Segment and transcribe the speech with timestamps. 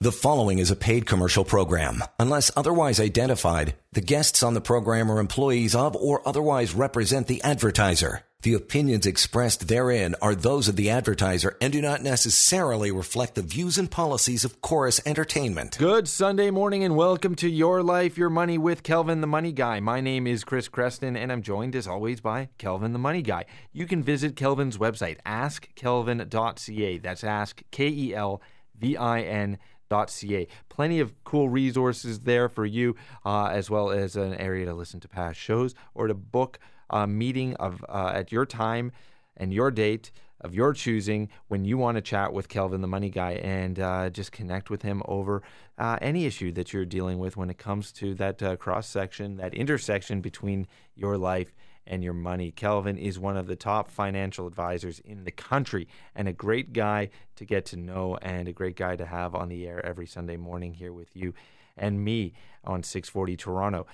[0.00, 2.04] The following is a paid commercial program.
[2.20, 7.42] Unless otherwise identified, the guests on the program are employees of or otherwise represent the
[7.42, 8.22] advertiser.
[8.42, 13.42] The opinions expressed therein are those of the advertiser and do not necessarily reflect the
[13.42, 15.76] views and policies of Corus Entertainment.
[15.78, 19.80] Good Sunday morning and welcome to Your Life, Your Money with Kelvin the Money Guy.
[19.80, 23.46] My name is Chris Creston and I'm joined as always by Kelvin the Money Guy.
[23.72, 26.98] You can visit Kelvin's website, askkelvin.ca.
[26.98, 28.40] That's ask K E L
[28.78, 29.58] V I N
[29.90, 30.46] ca.
[30.68, 35.00] Plenty of cool resources there for you, uh, as well as an area to listen
[35.00, 36.58] to past shows or to book
[36.90, 38.92] a meeting of uh, at your time
[39.36, 40.10] and your date
[40.40, 44.08] of your choosing when you want to chat with Kelvin, the money guy, and uh,
[44.10, 45.42] just connect with him over
[45.78, 49.36] uh, any issue that you're dealing with when it comes to that uh, cross section,
[49.36, 51.52] that intersection between your life
[51.88, 52.52] and your money.
[52.52, 57.08] Kelvin is one of the top financial advisors in the country and a great guy
[57.36, 60.36] to get to know and a great guy to have on the air every Sunday
[60.36, 61.34] morning here with you
[61.76, 63.86] and me on 640 Toronto.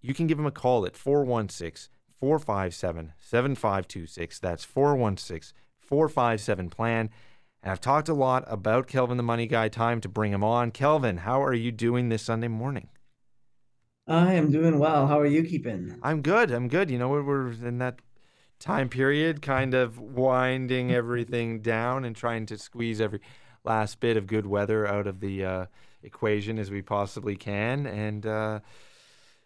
[0.00, 4.38] You can give him a call at 416 457 7526.
[4.38, 7.10] That's 416 457 plan.
[7.62, 9.68] And I've talked a lot about Kelvin the Money Guy.
[9.68, 10.70] Time to bring him on.
[10.70, 12.88] Kelvin, how are you doing this Sunday morning?
[14.12, 15.06] I am doing well.
[15.06, 15.98] How are you keeping?
[16.02, 16.50] I'm good.
[16.50, 16.90] I'm good.
[16.90, 18.00] You know, we're in that
[18.58, 23.20] time period, kind of winding everything down and trying to squeeze every
[23.64, 25.66] last bit of good weather out of the uh,
[26.02, 27.86] equation as we possibly can.
[27.86, 28.60] And, uh,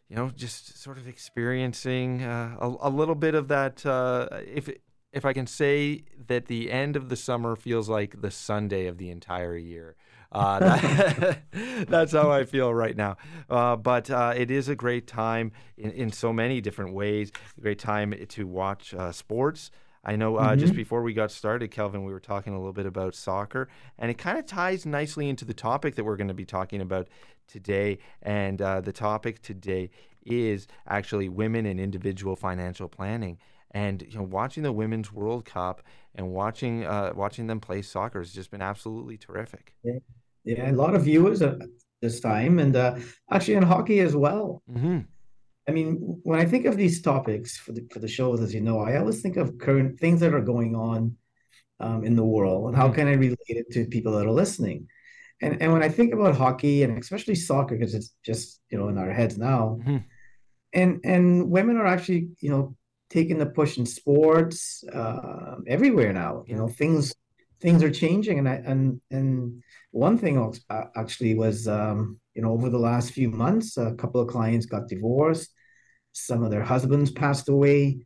[0.09, 3.87] you know, just sort of experiencing uh, a, a, little bit of that.
[3.87, 4.69] Uh, if
[5.13, 8.99] if I can say that the end of the summer feels like the Sunday of
[8.99, 9.95] the entire year.
[10.33, 11.39] Uh, that,
[11.89, 13.17] that's how I feel right now.
[13.49, 17.33] Uh, but uh, it is a great time in, in so many different ways.
[17.59, 19.71] A great time to watch uh, sports.
[20.07, 20.61] I know uh, mm-hmm.
[20.61, 23.69] just before we got started, Kelvin, we were talking a little bit about soccer,
[23.99, 26.81] and it kind of ties nicely into the topic that we're going to be talking
[26.81, 27.09] about
[27.49, 27.99] today.
[28.23, 29.91] And uh, the topic today
[30.25, 33.39] is actually women and individual financial planning.
[33.73, 35.83] And you know, watching the Women's World Cup
[36.15, 39.75] and watching uh, watching them play soccer has just been absolutely terrific.
[39.83, 39.99] Yeah,
[40.47, 41.57] yeah a lot of viewers at
[42.01, 42.97] this time, and uh,
[43.31, 44.63] actually in hockey as well.
[44.71, 45.01] Mm-hmm.
[45.69, 48.61] I mean, when I think of these topics for the for the shows, as you
[48.61, 51.17] know, I always think of current things that are going on
[51.81, 52.95] um, in the world and how mm-hmm.
[52.95, 54.89] can I relate it to people that are listening.
[55.43, 58.89] And and when I think about hockey and especially soccer, because it's just you know
[58.89, 59.99] in our heads now, mm-hmm.
[60.73, 62.77] and and women are actually you know
[63.11, 66.45] taking the push in sports uh, everywhere now.
[66.47, 67.15] You know, things
[67.61, 70.39] things are changing, and I and and one thing
[70.71, 74.67] uh, actually was um, you know over the last few months, a couple of clients
[74.67, 75.51] got divorced,
[76.13, 77.99] some of their husbands passed away,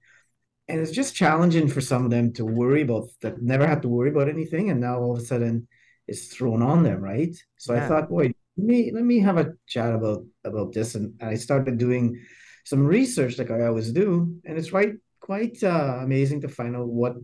[0.69, 3.43] and it's just challenging for some of them to worry about that.
[3.43, 5.69] Never had to worry about anything, and now all of a sudden
[6.07, 7.35] it's thrown on them, right?
[7.59, 7.85] So yeah.
[7.85, 11.35] I thought, boy, let me let me have a chat about about this, and I
[11.35, 12.21] started doing
[12.65, 16.89] some research like I always do, and it's right quite uh, amazing to find out
[16.89, 17.15] what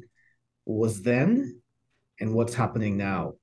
[0.65, 1.60] was then
[2.21, 3.34] and what's happening now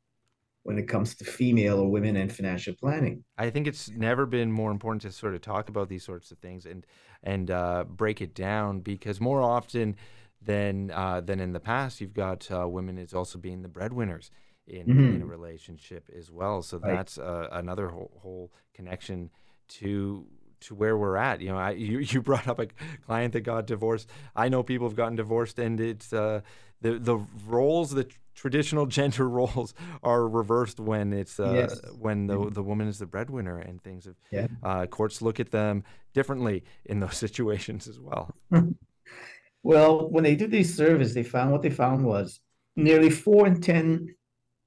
[0.63, 3.23] when it comes to female or women and financial planning.
[3.38, 6.39] I think it's never been more important to sort of talk about these sorts of
[6.39, 6.85] things and
[7.22, 9.95] and uh, break it down because more often
[10.41, 14.31] than uh, than in the past, you've got uh, women as also being the breadwinners
[14.67, 15.16] in, mm-hmm.
[15.16, 16.61] in a relationship as well.
[16.61, 16.95] So right.
[16.95, 19.29] that's uh, another whole, whole connection
[19.69, 20.25] to
[20.61, 21.41] to where we're at.
[21.41, 22.67] You know, I, you you brought up a
[23.05, 24.09] client that got divorced.
[24.35, 26.41] I know people have gotten divorced, and it's uh,
[26.81, 31.81] the the roles, the traditional gender roles, are reversed when it's uh, yes.
[31.97, 34.05] when the the woman is the breadwinner, and things.
[34.05, 34.47] Have, yeah.
[34.61, 35.83] Uh, courts look at them
[36.13, 38.33] differently in those situations as well.
[39.63, 42.39] well, when they did these surveys, they found what they found was
[42.75, 44.16] nearly four in ten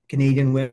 [0.09, 0.73] Canadian women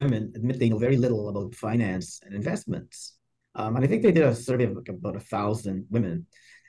[0.00, 3.14] women admit they know very little about finance and investments.
[3.54, 6.26] Um, and I think they did a survey of like about a thousand women,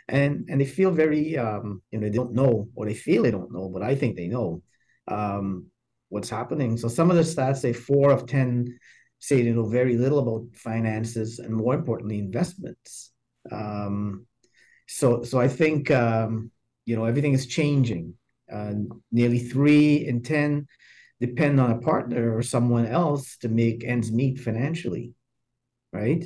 [0.09, 3.31] and and they feel very um, you know they don't know or they feel they
[3.31, 4.61] don't know, but I think they know
[5.07, 5.67] um,
[6.09, 6.77] what's happening.
[6.77, 8.79] So some of the stats say four of ten
[9.19, 13.11] say they know very little about finances and more importantly investments.
[13.51, 14.25] Um,
[14.87, 16.51] so so I think um,
[16.85, 18.15] you know everything is changing.
[18.51, 18.73] Uh,
[19.11, 20.67] nearly three in ten
[21.19, 25.13] depend on a partner or someone else to make ends meet financially,
[25.93, 26.23] right?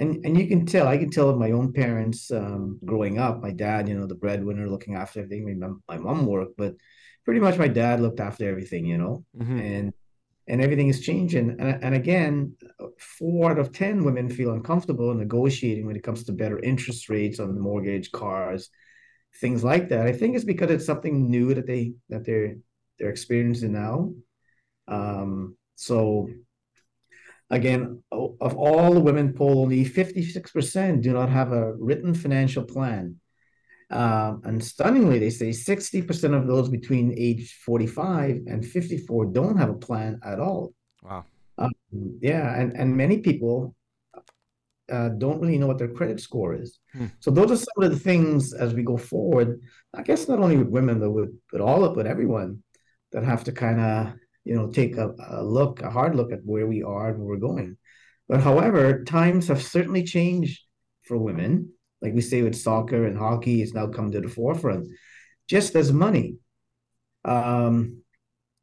[0.00, 3.42] And and you can tell, I can tell my own parents um, growing up.
[3.42, 5.58] My dad, you know, the breadwinner, looking after everything.
[5.58, 6.74] My, my mom worked, but
[7.24, 9.58] pretty much my dad looked after everything, you know, mm-hmm.
[9.58, 9.92] and
[10.46, 11.56] and everything is changing.
[11.60, 12.56] And, and again,
[13.18, 17.40] four out of ten women feel uncomfortable negotiating when it comes to better interest rates
[17.40, 18.70] on the mortgage, cars,
[19.40, 20.06] things like that.
[20.06, 22.56] I think it's because it's something new that they that they're
[22.98, 24.14] they're experiencing now.
[24.86, 26.28] Um, So,
[27.50, 33.16] again, of all the women polled, only 56% do not have a written financial plan.
[33.90, 39.70] Um, and stunningly, they say 60% of those between age 45 and 54 don't have
[39.70, 40.74] a plan at all.
[41.02, 41.24] Wow.
[41.56, 41.72] Um,
[42.20, 43.74] yeah, and, and many people
[44.92, 46.78] uh, don't really know what their credit score is.
[46.92, 47.06] Hmm.
[47.20, 49.60] So those are some of the things as we go forward.
[49.94, 52.62] I guess not only with women, but with, but all of, with everyone
[53.12, 54.12] that have to kind of
[54.48, 57.28] you know take a, a look, a hard look at where we are and where
[57.28, 57.76] we're going.
[58.28, 60.62] But however, times have certainly changed
[61.04, 61.72] for women.
[62.00, 64.88] Like we say with soccer and hockey, it's now come to the forefront,
[65.48, 66.36] just as money.
[67.24, 68.02] Um,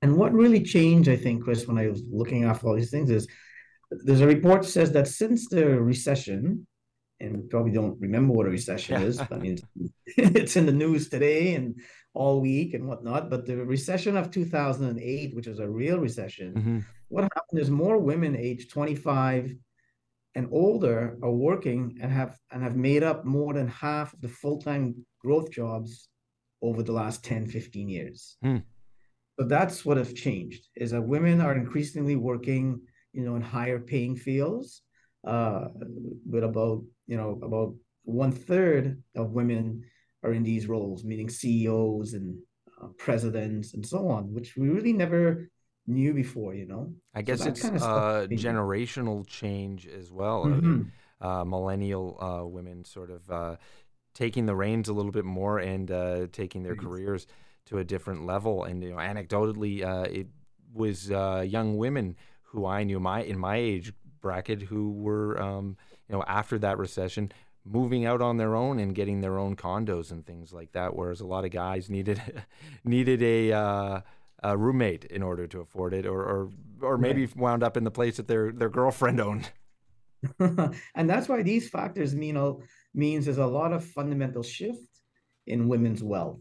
[0.01, 3.11] and what really changed, I think, Chris, when I was looking after all these things,
[3.11, 3.27] is
[3.91, 6.65] there's a report that says that since the recession,
[7.19, 9.19] and we probably don't remember what a recession is.
[9.31, 9.57] I mean,
[10.05, 11.79] it's in the news today and
[12.13, 13.29] all week and whatnot.
[13.29, 16.79] But the recession of 2008, which was a real recession, mm-hmm.
[17.09, 19.53] what happened is more women aged 25
[20.35, 24.27] and older are working and have and have made up more than half of the
[24.27, 26.09] full-time growth jobs
[26.61, 28.37] over the last 10, 15 years.
[28.43, 28.63] Mm.
[29.39, 32.81] So that's what has changed is that women are increasingly working
[33.15, 34.81] you know, in higher paying fields,
[35.25, 35.69] uh,
[36.29, 39.83] with about, you know, about one third of women
[40.23, 42.37] are in these roles, meaning CEOs and
[42.81, 45.49] uh, presidents and so on, which we really never
[45.87, 46.93] knew before, you know.
[47.13, 50.45] I guess so it's kind of uh, generational change as well.
[50.45, 50.83] Mm-hmm.
[51.21, 53.55] Uh, millennial uh, women sort of uh,
[54.13, 57.25] taking the reins a little bit more and uh, taking their careers
[57.67, 58.63] to a different level.
[58.65, 60.27] And you know, anecdotally, uh, it
[60.73, 63.93] was young women who I knew my in my age
[64.25, 65.77] bracket who were um,
[66.09, 67.31] you know after that recession
[67.63, 71.21] moving out on their own and getting their own condos and things like that whereas
[71.21, 72.19] a lot of guys needed
[72.83, 74.01] needed a, uh,
[74.41, 76.49] a roommate in order to afford it or or,
[76.81, 77.37] or maybe right.
[77.37, 79.51] wound up in the place that their their girlfriend owned
[80.39, 82.35] and that's why these factors mean
[82.95, 85.01] means there's a lot of fundamental shift
[85.45, 86.39] in women's wealth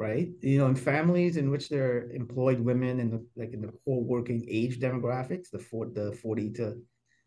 [0.00, 0.28] right?
[0.40, 3.72] You know, in families in which there are employed women in the like in the
[3.84, 6.78] core working age demographics, the for, the 40 to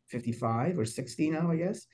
[0.10, 1.88] 55 or 60 now, I guess.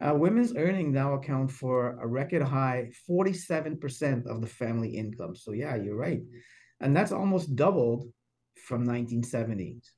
[0.00, 5.34] Uh, women's earning now account for a record high 47% of the family income.
[5.34, 6.20] So yeah, you're right.
[6.80, 8.04] And that's almost doubled
[8.66, 9.88] from 1970s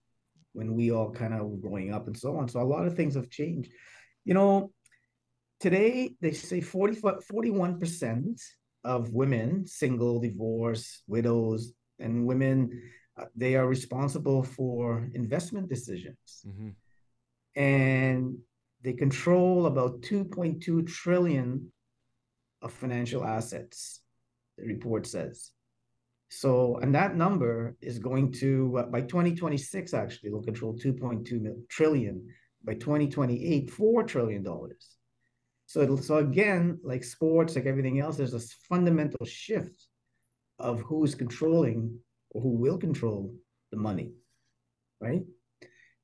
[0.52, 2.49] when we all kind of were growing up and so on.
[2.49, 3.70] So a lot of things have changed.
[4.25, 4.72] You know,
[5.61, 8.40] today they say 40, 41%
[8.84, 12.82] of women, single, divorced, widows, and women,
[13.19, 16.44] uh, they are responsible for investment decisions.
[16.46, 16.70] Mm-hmm.
[17.58, 18.38] And
[18.82, 21.72] they control about 2.2 trillion
[22.62, 24.00] of financial assets,
[24.56, 25.50] the report says.
[26.31, 32.26] So, and that number is going to, uh, by 2026, actually, they'll control 2.2 trillion.
[32.64, 34.46] By 2028, $4 trillion.
[35.66, 39.87] So, so again, like sports, like everything else, there's this fundamental shift
[40.58, 41.99] of who's controlling
[42.31, 43.34] or who will control
[43.70, 44.12] the money,
[45.00, 45.22] right?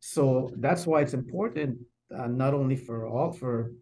[0.06, 1.78] So that's why it's important,
[2.14, 3.72] uh, not only for all, for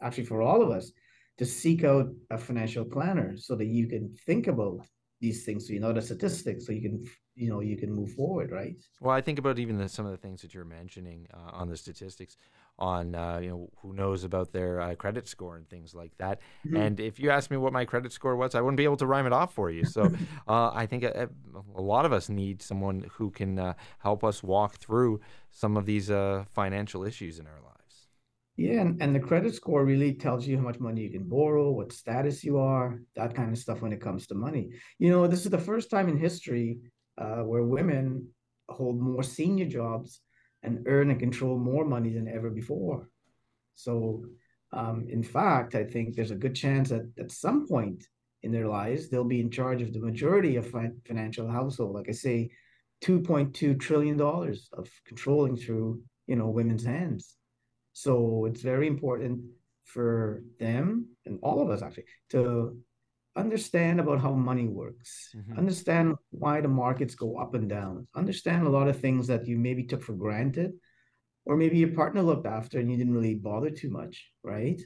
[0.00, 0.92] actually for all of us,
[1.36, 4.80] to seek out a financial planner so that you can think about
[5.20, 7.04] these things, so you know the statistics, so you can
[7.34, 8.76] you know you can move forward, right?
[9.00, 11.68] Well, I think about even the, some of the things that you're mentioning uh, on
[11.68, 12.38] the statistics
[12.78, 16.40] on uh, you know who knows about their uh, credit score and things like that.
[16.66, 16.76] Mm-hmm.
[16.76, 19.06] And if you asked me what my credit score was, I wouldn't be able to
[19.06, 19.84] rhyme it off for you.
[19.84, 20.02] So
[20.48, 21.28] uh, I think a,
[21.74, 25.20] a, lot of us need someone who can uh, help us walk through
[25.50, 27.78] some of these uh, financial issues in our lives.
[28.56, 31.70] Yeah, and, and the credit score really tells you how much money you can borrow,
[31.70, 34.70] what status you are, that kind of stuff when it comes to money.
[34.98, 36.80] You know, this is the first time in history
[37.18, 38.28] uh, where women
[38.68, 40.20] hold more senior jobs
[40.62, 43.08] and earn and control more money than ever before.
[43.74, 44.24] So,
[44.72, 48.04] um, in fact, I think there's a good chance that at some point
[48.42, 51.94] in their lives, they'll be in charge of the majority of fi- financial household.
[51.94, 52.50] Like I say,
[53.04, 57.36] $2.2 trillion of controlling through, you know, women's hands.
[57.92, 59.40] So it's very important
[59.84, 62.76] for them and all of us actually to
[63.38, 65.58] understand about how money works, mm-hmm.
[65.58, 69.56] understand why the markets go up and down, understand a lot of things that you
[69.56, 70.72] maybe took for granted,
[71.46, 74.80] or maybe your partner looked after and you didn't really bother too much, right?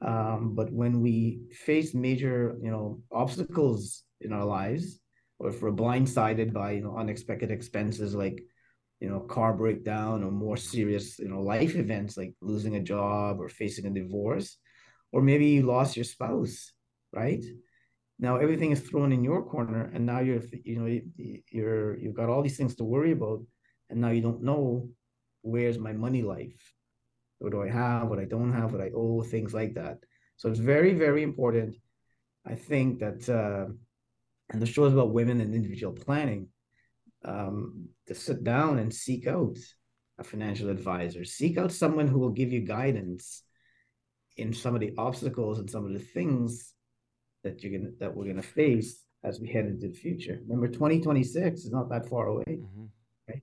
[0.00, 5.00] Um, but when we face major, you know, obstacles in our lives,
[5.38, 8.42] or if we're blindsided by you know unexpected expenses like
[9.00, 13.40] you know car breakdown or more serious you know life events like losing a job
[13.40, 14.56] or facing a divorce
[15.12, 16.72] or maybe you lost your spouse
[17.12, 17.44] right
[18.18, 21.00] now everything is thrown in your corner and now you're you know
[21.50, 23.40] you're you've got all these things to worry about
[23.90, 24.88] and now you don't know
[25.42, 26.72] where's my money life?
[27.38, 28.08] What do i have?
[28.08, 28.72] What i don't have?
[28.72, 29.22] What i owe?
[29.22, 29.98] Things like that.
[30.36, 31.76] So it's very very important
[32.46, 33.72] i think that uh,
[34.50, 36.48] and the show is about women and individual planning
[37.24, 39.56] um, to sit down and seek out
[40.18, 41.24] a financial advisor.
[41.24, 43.42] Seek out someone who will give you guidance
[44.36, 46.73] in some of the obstacles and some of the things
[47.44, 50.40] that you're gonna that we're gonna face as we head into the future.
[50.42, 52.44] Remember, 2026 is not that far away.
[52.46, 52.84] Mm-hmm.
[53.28, 53.42] Right?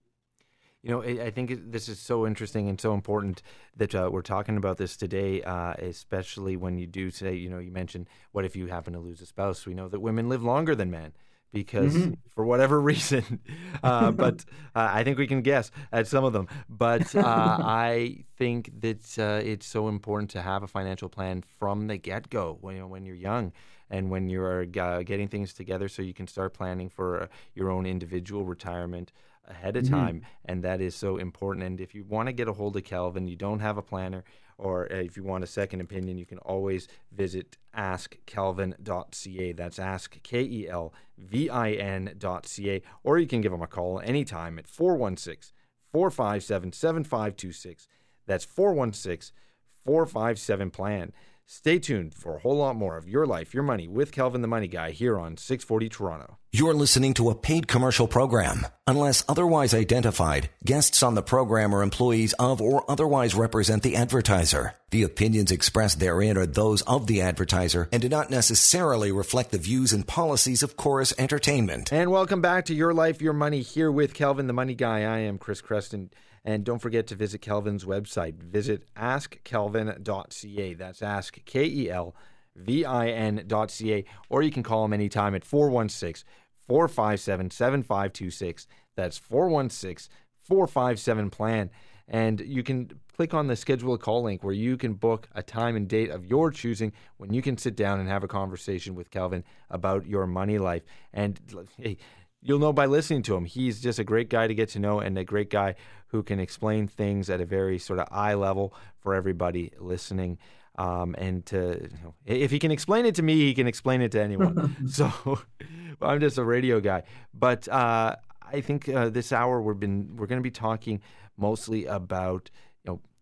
[0.84, 3.42] You know, I think this is so interesting and so important
[3.78, 7.60] that uh, we're talking about this today, uh, especially when you do say, you know,
[7.60, 9.66] you mentioned, what if you happen to lose a spouse?
[9.66, 11.14] We know that women live longer than men
[11.52, 12.14] because mm-hmm.
[12.30, 13.40] for whatever reason,
[13.84, 16.48] uh, but uh, I think we can guess at some of them.
[16.70, 21.88] But uh, I think that uh, it's so important to have a financial plan from
[21.88, 23.52] the get go when, you know, when you're young
[23.92, 27.70] and when you're uh, getting things together so you can start planning for uh, your
[27.70, 29.12] own individual retirement
[29.48, 29.96] ahead of mm-hmm.
[29.96, 30.22] time.
[30.46, 31.66] And that is so important.
[31.66, 34.24] And if you want to get a hold of Kelvin, you don't have a planner,
[34.58, 39.52] or if you want a second opinion, you can always visit askkelvin.ca.
[39.54, 42.82] That's ask, K E L V I N.ca.
[43.04, 45.54] Or you can give him a call anytime at 416
[45.92, 47.88] 457 7526.
[48.26, 49.36] That's 416
[49.84, 51.12] 457 plan.
[51.46, 54.48] Stay tuned for a whole lot more of Your Life, Your Money with Kelvin the
[54.48, 56.38] Money Guy here on 640 Toronto.
[56.54, 58.66] You're listening to a paid commercial program.
[58.88, 64.76] Unless otherwise identified, guests on the program are employees of or otherwise represent the advertiser.
[64.92, 69.58] The opinions expressed therein are those of the advertiser and do not necessarily reflect the
[69.58, 71.92] views and policies of Corus Entertainment.
[71.92, 75.00] And welcome back to Your Life, Your Money here with Kelvin the Money Guy.
[75.00, 76.12] I am Chris Creston.
[76.44, 78.42] And don't forget to visit Kelvin's website.
[78.42, 80.74] Visit askkelvin.ca.
[80.74, 82.16] That's ask, K E L
[82.56, 84.06] V I N.ca.
[84.30, 86.28] Or you can call him anytime at 416
[86.68, 88.68] 457 7526.
[88.96, 91.70] That's 416 457 plan.
[92.08, 95.44] And you can click on the schedule a call link where you can book a
[95.44, 98.96] time and date of your choosing when you can sit down and have a conversation
[98.96, 100.84] with Kelvin about your money life.
[101.14, 101.40] And
[101.78, 101.98] hey,
[102.42, 103.46] you'll know by listening to him.
[103.46, 105.76] He's just a great guy to get to know and a great guy
[106.08, 110.38] who can explain things at a very sort of eye level for everybody listening.
[110.78, 114.02] Um, and to, you know, if he can explain it to me, he can explain
[114.02, 114.76] it to anyone.
[114.88, 115.40] so
[116.02, 117.04] I'm just a radio guy.
[117.34, 121.02] But uh, I think uh, this hour we've been we're going to be talking
[121.38, 122.50] mostly about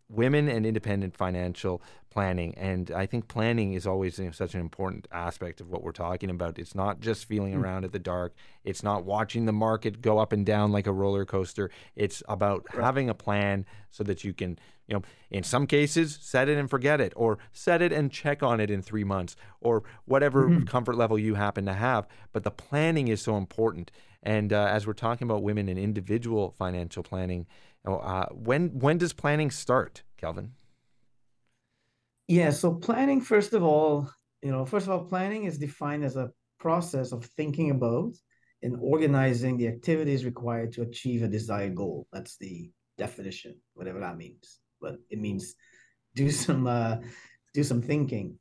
[0.09, 2.55] women and independent financial planning.
[2.57, 5.91] And I think planning is always you know, such an important aspect of what we're
[5.91, 6.57] talking about.
[6.57, 7.61] It's not just feeling mm.
[7.61, 10.91] around at the dark, it's not watching the market go up and down like a
[10.91, 11.69] roller coaster.
[11.95, 12.83] It's about right.
[12.83, 16.69] having a plan so that you can, you know, in some cases, set it and
[16.69, 20.65] forget it, or set it and check on it in three months, or whatever mm-hmm.
[20.65, 22.07] comfort level you happen to have.
[22.33, 23.91] But the planning is so important.
[24.21, 27.45] And uh, as we're talking about women and individual financial planning,
[27.85, 30.53] uh, when when does planning start, Kelvin?
[32.27, 34.09] Yeah, so planning, first of all,
[34.43, 38.15] you know, first of all, planning is defined as a process of thinking about
[38.61, 42.07] and organizing the activities required to achieve a desired goal.
[42.11, 44.59] That's the definition, whatever that means.
[44.81, 45.55] But it means
[46.15, 46.97] do some uh,
[47.53, 48.37] do some thinking.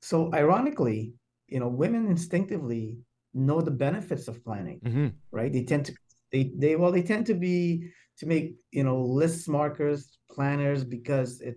[0.00, 1.14] So ironically,
[1.48, 2.98] you know, women instinctively
[3.32, 5.08] know the benefits of planning, mm-hmm.
[5.32, 5.52] right?
[5.52, 5.94] They tend to
[6.34, 7.88] they they well they tend to be
[8.18, 11.56] to make you know lists markers planners because it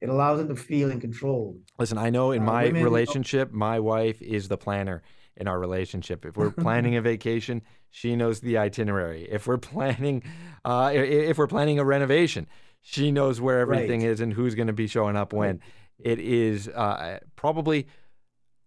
[0.00, 1.58] it allows them to feel in control.
[1.78, 5.02] Listen, I know in uh, my women, relationship, my wife is the planner
[5.36, 6.24] in our relationship.
[6.24, 9.26] If we're planning a vacation, she knows the itinerary.
[9.30, 10.22] If we're planning,
[10.64, 12.46] uh, if we're planning a renovation,
[12.82, 14.10] she knows where everything right.
[14.10, 15.60] is and who's going to be showing up when.
[15.98, 17.86] It is uh, probably,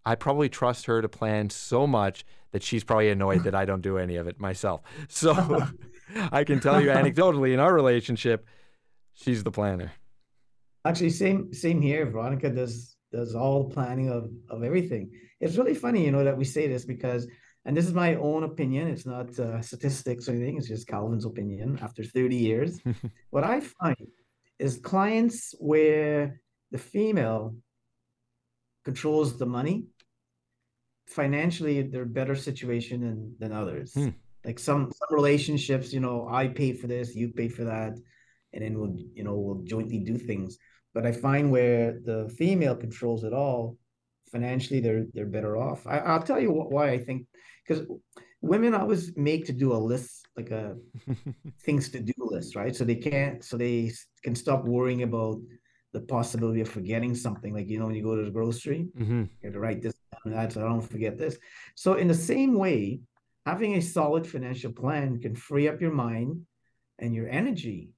[0.03, 3.81] I probably trust her to plan so much that she's probably annoyed that I don't
[3.81, 4.81] do any of it myself.
[5.09, 5.33] So
[6.31, 8.45] I can tell you anecdotally in our relationship,
[9.13, 9.91] she's the planner.
[10.85, 12.05] Actually, same same here.
[12.05, 15.11] Veronica does does all the planning of of everything.
[15.41, 17.27] It's really funny, you know, that we say this because,
[17.65, 18.87] and this is my own opinion.
[18.87, 20.57] It's not uh, statistics or anything.
[20.57, 21.79] It's just Kelvin's opinion.
[21.81, 22.79] After thirty years,
[23.29, 23.97] what I find
[24.57, 26.41] is clients where
[26.71, 27.55] the female
[28.85, 29.85] controls the money
[31.09, 33.93] financially they're better situation than, than others.
[33.93, 34.09] Hmm.
[34.45, 37.93] like some some relationships you know i pay for this you pay for that
[38.53, 40.57] and then we'll you know we'll jointly do things.
[40.93, 43.77] But i find where the female controls it all
[44.31, 45.85] financially they're they're better off.
[45.87, 47.27] I, will tell you why i think
[47.63, 47.85] because
[48.41, 50.77] women always make to do a list like a
[51.65, 52.75] things to do list right?
[52.75, 53.91] So they can't so they
[54.23, 55.37] can stop worrying about
[55.91, 57.53] the possibility of forgetting something.
[57.53, 59.23] Like you know when you go to the grocery mm-hmm.
[59.23, 59.98] you have to write this
[60.29, 61.37] down that so i don't forget this.
[61.75, 63.01] So in the same way
[63.45, 66.41] having a solid financial plan can free up your mind
[66.99, 67.89] and your energy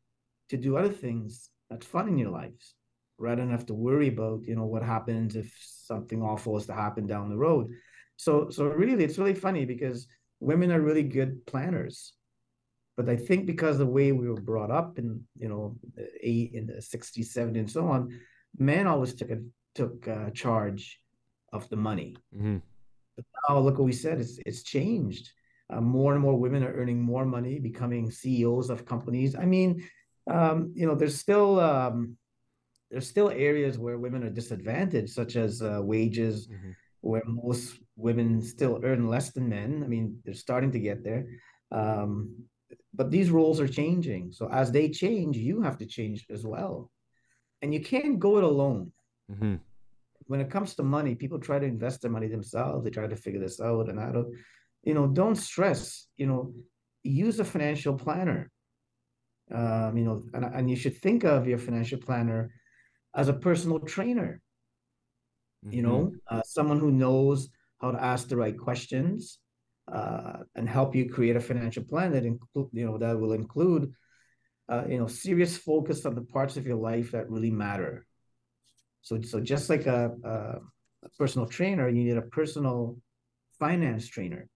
[0.50, 2.76] to do other things that's fun in your lives
[3.18, 6.74] rather than have to worry about you know what happens if something awful is to
[6.74, 7.68] happen down the road.
[8.18, 10.08] So so really it's really funny because
[10.40, 12.14] women are really good planners.
[12.98, 15.78] But i think because the way we were brought up in you know
[16.22, 18.20] eight in the 60s 70s and so on
[18.58, 19.40] men always took a,
[19.74, 21.00] took uh, charge
[21.54, 22.58] of the money mm-hmm.
[23.16, 25.32] but now look what we said it's it's changed
[25.72, 29.84] uh, more and more women are earning more money becoming ceos of companies i mean
[30.30, 32.18] um, you know there's still um,
[32.92, 36.72] there's still areas where women are disadvantaged, such as uh, wages, mm-hmm.
[37.00, 39.82] where most women still earn less than men.
[39.84, 41.26] I mean, they're starting to get there.
[41.72, 42.36] Um,
[42.94, 44.34] but these roles are changing.
[44.34, 46.92] So as they change, you have to change as well.
[47.62, 48.92] And you can't go it alone.
[49.32, 49.56] Mm-hmm.
[50.32, 52.86] When it comes to money, people try to invest their money themselves.
[52.86, 53.90] They try to figure this out.
[53.90, 54.34] And I don't,
[54.82, 56.54] you know, don't stress, you know,
[57.04, 58.50] use a financial planner.
[59.54, 62.54] Um, you know, and, and you should think of your financial planner
[63.14, 64.42] as a personal trainer.
[65.66, 65.76] Mm-hmm.
[65.76, 67.50] You know, uh, someone who knows
[67.82, 69.38] how to ask the right questions
[69.92, 73.92] uh, and help you create a financial plan that include, you know, that will include,
[74.70, 78.06] uh, you know, serious focus on the parts of your life that really matter.
[79.02, 80.30] So, so just like a, a,
[81.06, 82.98] a personal trainer, you need a personal
[83.60, 84.48] finance trainer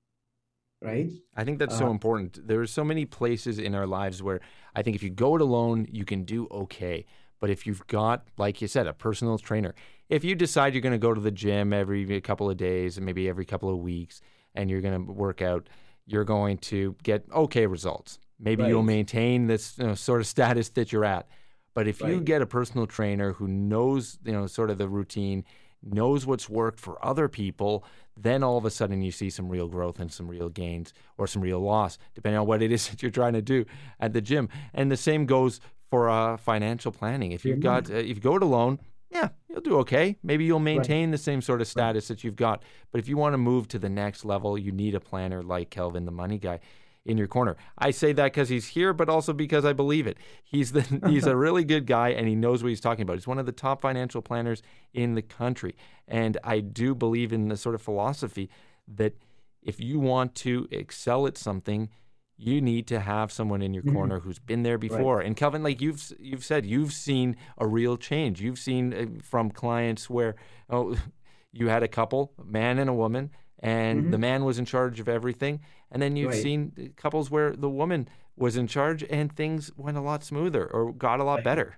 [0.82, 1.10] right?
[1.36, 2.48] I think that's so uh, important.
[2.48, 4.40] There are so many places in our lives where
[4.76, 7.06] I think if you go it alone, you can do okay.
[7.40, 9.76] But if you've got, like you said, a personal trainer,
[10.10, 13.06] if you decide you're going to go to the gym every couple of days and
[13.06, 14.22] maybe every couple of weeks
[14.54, 15.68] and you're going to work out,
[16.06, 18.20] you're going to get okay results.
[18.40, 18.70] Maybe right.
[18.70, 21.28] you'll maintain this you know, sort of status that you're at.
[21.76, 22.12] But if right.
[22.12, 25.44] you get a personal trainer who knows, you know, sort of the routine,
[25.84, 27.84] knows what's worked for other people,
[28.18, 31.28] then all of a sudden you see some real growth and some real gains or
[31.28, 33.66] some real loss, depending on what it is that you're trying to do
[34.00, 34.50] at the gym.
[34.74, 35.60] And the same goes
[35.92, 37.34] for uh, financial planning.
[37.34, 38.80] If you've got, uh, if you go it alone,
[39.12, 40.18] yeah, you'll do okay.
[40.24, 41.12] Maybe you'll maintain right.
[41.12, 42.64] the same sort of status that you've got.
[42.92, 45.70] But if you want to move to the next level, you need a planner like
[45.70, 46.60] Kelvin, the money guy,
[47.06, 47.56] in your corner.
[47.78, 50.18] I say that because he's here, but also because I believe it.
[50.44, 53.14] He's the he's a really good guy, and he knows what he's talking about.
[53.14, 54.62] He's one of the top financial planners
[54.94, 55.76] in the country,
[56.08, 58.50] and I do believe in the sort of philosophy
[58.88, 59.14] that
[59.62, 61.90] if you want to excel at something
[62.38, 63.96] you need to have someone in your mm-hmm.
[63.96, 65.18] corner who's been there before.
[65.18, 65.26] Right.
[65.26, 68.42] And Kelvin, like you've you've said, you've seen a real change.
[68.42, 70.36] You've seen uh, from clients where
[70.70, 70.98] oh,
[71.54, 74.12] you had a couple, a man and a woman, and mm-hmm.
[74.12, 76.42] the man was in charge of everything, and then you've right.
[76.42, 80.92] seen couples where the woman was in charge and things went a lot smoother or
[80.92, 81.78] got a lot better.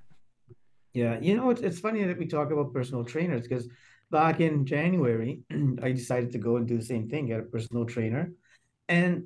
[0.94, 3.68] Yeah, you know, it's, it's funny that we talk about personal trainers because
[4.10, 5.42] back in January,
[5.84, 8.32] I decided to go and do the same thing, get a personal trainer.
[8.90, 9.26] And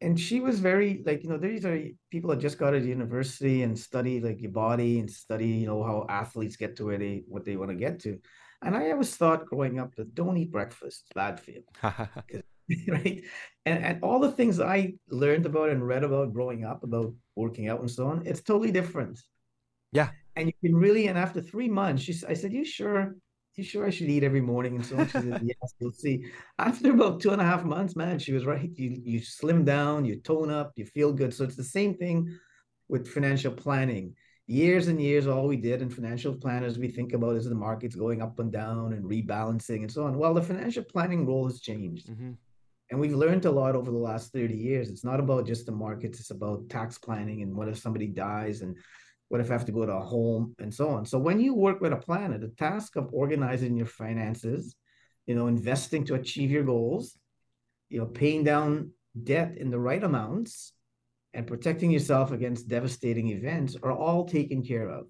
[0.00, 3.62] and she was very like you know these are people that just got to university
[3.62, 7.22] and study like your body and study you know how athletes get to where they
[7.26, 8.18] what they want to get to
[8.62, 11.62] and i always thought growing up that don't eat breakfast it's bad for you
[12.88, 13.22] right
[13.66, 17.68] and, and all the things i learned about and read about growing up about working
[17.68, 19.20] out and so on it's totally different
[19.92, 23.14] yeah and you can really and after three months she, i said you sure
[23.58, 24.76] you sure I should eat every morning?
[24.76, 25.06] And so on.
[25.06, 26.24] She said, yes, you'll see.
[26.58, 28.70] After about two and a half months, man, she was right.
[28.74, 31.34] You you slim down, you tone up, you feel good.
[31.34, 32.38] So it's the same thing
[32.88, 34.14] with financial planning.
[34.46, 37.94] Years and years, all we did in financial planners, we think about is the markets
[37.94, 40.16] going up and down and rebalancing and so on.
[40.16, 42.08] Well, the financial planning role has changed.
[42.08, 42.32] Mm-hmm.
[42.90, 44.88] And we've learned a lot over the last 30 years.
[44.88, 48.62] It's not about just the markets, it's about tax planning and what if somebody dies
[48.62, 48.76] and
[49.28, 51.04] what if I have to go to a home and so on?
[51.04, 54.74] So when you work with a planner, the task of organizing your finances,
[55.26, 57.18] you know, investing to achieve your goals,
[57.90, 60.72] you know, paying down debt in the right amounts
[61.34, 65.06] and protecting yourself against devastating events are all taken care of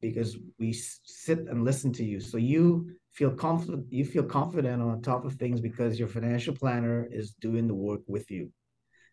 [0.00, 2.20] because we sit and listen to you.
[2.20, 7.08] So you feel confident, you feel confident on top of things because your financial planner
[7.10, 8.52] is doing the work with you.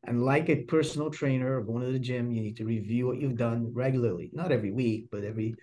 [0.06, 3.22] And like a personal trainer or going to the gym, you need to review what
[3.22, 5.56] you've done regularly, not every week, but every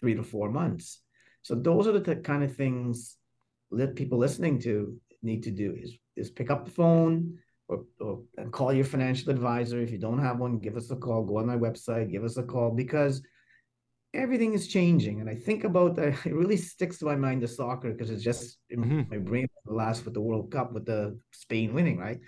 [0.00, 1.02] three to four months.
[1.42, 3.16] So those are the kind of things
[3.70, 8.22] that people listening to need to do is, is pick up the phone or, or
[8.50, 9.80] call your financial advisor.
[9.80, 12.38] If you don't have one, give us a call, go on my website, give us
[12.38, 13.22] a call because
[14.14, 15.20] everything is changing.
[15.20, 18.22] And I think about that, it really sticks to my mind the soccer because it's
[18.22, 19.02] just mm-hmm.
[19.10, 22.20] my brain last with the World Cup with the Spain winning, right?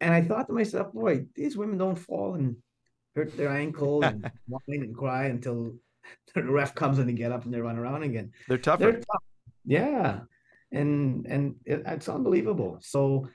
[0.00, 2.56] And I thought to myself, boy, these women don't fall and
[3.16, 5.74] hurt their ankle and whine and cry until
[6.34, 8.30] the ref comes and they get up and they run around again.
[8.46, 8.84] They're tougher.
[8.84, 9.22] They're tough.
[9.64, 10.20] Yeah.
[10.70, 12.78] And and it, it's unbelievable.
[12.82, 13.28] So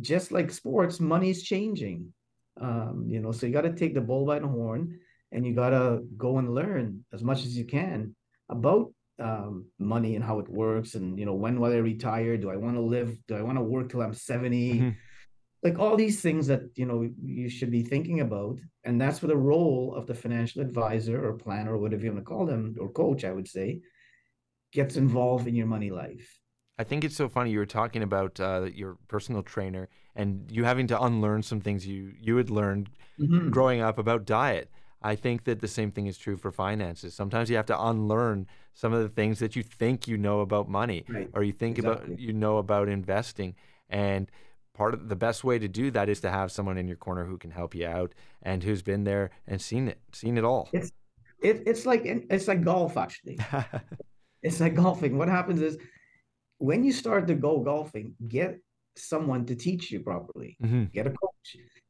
[0.00, 2.12] just like sports, money's changing.
[2.60, 4.98] Um, you know, so you got to take the bull by the horn
[5.32, 8.14] and you got to go and learn as much as you can
[8.48, 10.94] about um, money and how it works.
[10.94, 12.36] And, you know, when will I retire?
[12.36, 13.16] Do I want to live?
[13.26, 14.74] Do I want to work till I'm 70?
[14.74, 14.90] Mm-hmm.
[15.62, 18.58] Like all these things that, you know, you should be thinking about.
[18.84, 22.24] And that's where the role of the financial advisor or planner or whatever you want
[22.24, 23.80] to call them, or coach, I would say,
[24.72, 26.38] gets involved in your money life.
[26.78, 27.50] I think it's so funny.
[27.50, 31.86] You were talking about uh, your personal trainer and you having to unlearn some things
[31.86, 32.88] you you had learned
[33.20, 33.50] mm-hmm.
[33.50, 34.68] growing up about diet.
[35.02, 37.14] I think that the same thing is true for finances.
[37.14, 40.68] Sometimes you have to unlearn some of the things that you think you know about
[40.68, 41.28] money right.
[41.34, 42.06] or you think exactly.
[42.06, 43.54] about you know about investing
[43.88, 44.30] and
[44.74, 47.24] part of the best way to do that is to have someone in your corner
[47.24, 50.68] who can help you out and who's been there and seen it seen it all.
[50.72, 50.90] It's
[51.42, 53.38] it, it's like it's like golf actually.
[54.42, 55.18] it's like golfing.
[55.18, 55.76] What happens is
[56.58, 58.58] when you start to go golfing, get
[58.96, 60.56] someone to teach you properly.
[60.62, 60.84] Mm-hmm.
[60.84, 61.31] Get a coach.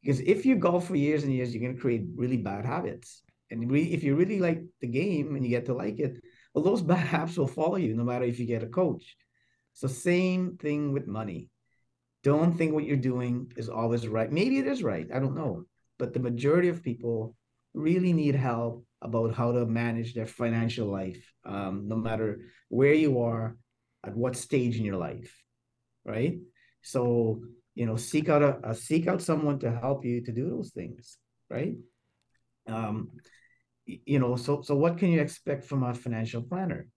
[0.03, 3.23] Because if you golf for years and years, you're going to create really bad habits.
[3.51, 6.23] And if you really like the game and you get to like it,
[6.55, 9.17] well, those bad habits will follow you no matter if you get a coach.
[9.75, 11.49] So, same thing with money.
[12.23, 14.31] Don't think what you're doing is always right.
[14.31, 15.09] Maybe it is right.
[15.13, 15.65] I don't know.
[15.99, 17.37] But the majority of people
[17.75, 23.21] really need help about how to manage their financial life, um, no matter where you
[23.21, 23.57] are,
[24.05, 25.35] at what stage in your life,
[26.05, 26.39] right?
[26.83, 27.43] So,
[27.75, 30.71] you know, seek out a, a seek out someone to help you to do those
[30.71, 31.75] things, right?
[32.67, 33.11] Um,
[33.87, 36.89] you know, so so what can you expect from a financial planner?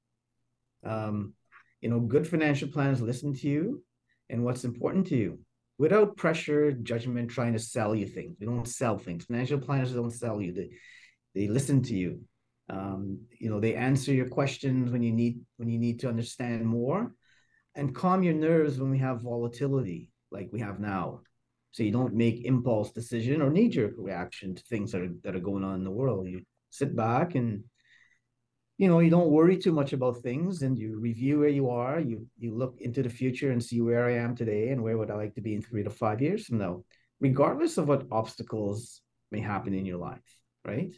[0.85, 1.33] Um,
[1.81, 3.83] you know, good financial planners listen to you
[4.29, 5.39] and what's important to you
[5.77, 8.37] without pressure, judgment, trying to sell you things.
[8.39, 9.25] We don't sell things.
[9.25, 10.53] Financial planners don't sell you.
[10.53, 10.69] They
[11.33, 12.21] they listen to you.
[12.69, 16.65] Um, you know, they answer your questions when you need when you need to understand
[16.65, 17.13] more
[17.75, 21.21] and calm your nerves when we have volatility like we have now.
[21.71, 25.41] So you don't make impulse decision or knee-jerk reaction to things that are that are
[25.41, 26.27] going on in the world.
[26.27, 27.63] You sit back and
[28.77, 31.99] you know you don't worry too much about things and you review where you are.
[31.99, 35.11] You you look into the future and see where i am today and where would
[35.11, 36.83] i like to be in three to five years from now
[37.19, 40.31] regardless of what obstacles may happen in your life
[40.65, 40.93] right?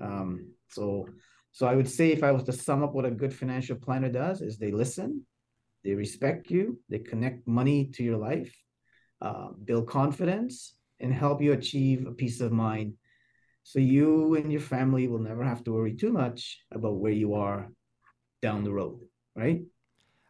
[0.00, 1.08] Um so
[1.52, 4.10] so i would say if i was to sum up what a good financial planner
[4.10, 5.26] does is they listen
[5.86, 8.52] they respect you, they connect money to your life,
[9.20, 12.94] uh, build confidence, and help you achieve a peace of mind.
[13.62, 17.34] So you and your family will never have to worry too much about where you
[17.34, 17.68] are
[18.40, 19.00] down the road,
[19.34, 19.62] right?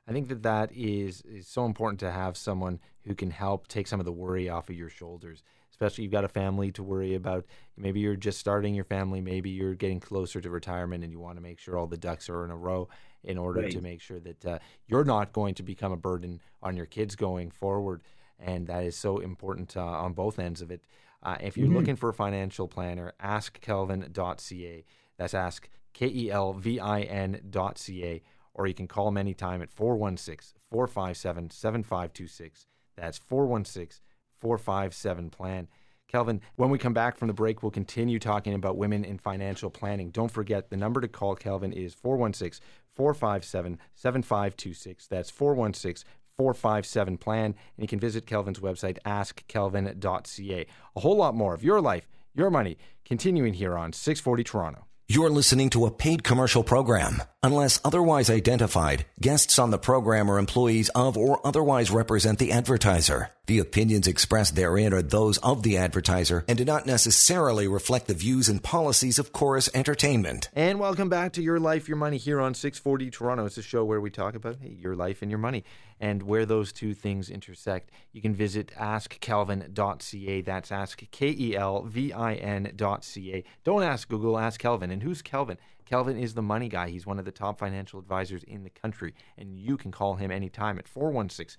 [0.08, 3.86] I think that that is, is so important to have someone who can help take
[3.86, 5.42] some of the worry off of your shoulders
[5.76, 7.44] especially you've got a family to worry about.
[7.76, 11.36] Maybe you're just starting your family, maybe you're getting closer to retirement and you want
[11.36, 12.88] to make sure all the ducks are in a row
[13.22, 13.70] in order right.
[13.72, 17.14] to make sure that uh, you're not going to become a burden on your kids
[17.14, 18.00] going forward.
[18.38, 20.82] And that is so important uh, on both ends of it.
[21.22, 21.76] Uh, if you're mm-hmm.
[21.76, 24.84] looking for a financial planner, ask askkelvin.ca.
[25.16, 28.22] That's ask, K E L V I N.ca.
[28.54, 32.66] Or you can call them anytime at 416 457 7526.
[32.96, 34.02] That's 416
[34.38, 35.68] 457 plan.
[36.08, 39.70] Kelvin, when we come back from the break, we'll continue talking about women in financial
[39.70, 40.10] planning.
[40.10, 45.06] Don't forget the number to call Kelvin is 416 457 7526.
[45.08, 47.44] That's 416 457 plan.
[47.44, 50.66] And you can visit Kelvin's website, askkelvin.ca.
[50.96, 54.86] A whole lot more of your life, your money, continuing here on 640 Toronto.
[55.08, 57.22] You're listening to a paid commercial program.
[57.42, 63.30] Unless otherwise identified, guests on the program are employees of or otherwise represent the advertiser.
[63.46, 68.14] The opinions expressed therein are those of the advertiser and do not necessarily reflect the
[68.14, 70.48] views and policies of Corus Entertainment.
[70.52, 73.44] And welcome back to Your Life, Your Money here on 640 Toronto.
[73.44, 75.62] It's a show where we talk about hey, your life and your money
[76.00, 77.92] and where those two things intersect.
[78.10, 80.40] You can visit askkelvin.ca.
[80.40, 83.44] That's ask K E L V I N.ca.
[83.62, 84.90] Don't ask Google, ask Kelvin.
[84.90, 85.58] And who's Kelvin?
[85.84, 86.88] Kelvin is the money guy.
[86.88, 90.32] He's one of the top financial advisors in the country, and you can call him
[90.32, 91.56] anytime at 416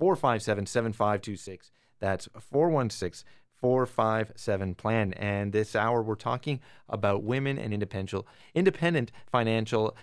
[0.00, 1.70] 457 7526.
[2.00, 3.28] That's 416
[3.60, 5.12] 457 plan.
[5.12, 9.94] And this hour, we're talking about women and independent, independent financial,